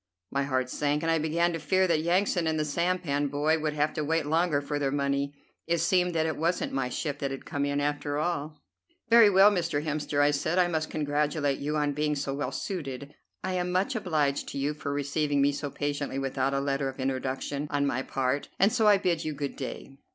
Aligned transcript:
My 0.31 0.45
heart 0.45 0.67
sank, 0.71 1.03
and 1.03 1.11
I 1.11 1.19
began 1.19 1.53
to 1.53 1.59
fear 1.59 1.85
that 1.85 2.01
Yansan 2.01 2.47
and 2.47 2.57
the 2.59 2.65
sampan 2.65 3.27
boy 3.27 3.59
would 3.59 3.73
have 3.73 3.93
to 3.93 4.03
wait 4.03 4.25
longer 4.25 4.59
for 4.59 4.79
their 4.79 4.89
money. 4.91 5.35
It 5.67 5.77
seemed 5.77 6.15
that 6.15 6.25
it 6.25 6.37
wasn't 6.37 6.73
my 6.73 6.89
ship 6.89 7.19
that 7.19 7.29
had 7.29 7.45
come 7.45 7.65
in, 7.65 7.79
after 7.79 8.17
all. 8.17 8.57
"Very 9.11 9.29
well, 9.29 9.51
Mr. 9.51 9.83
Hemster," 9.85 10.19
I 10.19 10.31
said, 10.31 10.57
"I 10.57 10.67
must 10.67 10.89
congratulate 10.89 11.59
you 11.59 11.75
on 11.77 11.93
being 11.93 12.15
so 12.15 12.33
well 12.33 12.51
suited. 12.51 13.13
I 13.43 13.53
am 13.53 13.71
much 13.71 13.95
obliged 13.95 14.47
to 14.47 14.57
you 14.57 14.73
for 14.73 14.91
receiving 14.91 15.39
me 15.39 15.51
so 15.51 15.69
patiently 15.69 16.17
without 16.17 16.55
a 16.55 16.59
letter 16.59 16.89
of 16.89 16.99
introduction 16.99 17.67
on 17.69 17.85
my 17.85 18.01
part, 18.01 18.49
and 18.57 18.73
so 18.73 18.87
I 18.87 18.97
bid 18.97 19.23
you 19.23 19.35
good 19.35 19.55
day." 19.55 19.97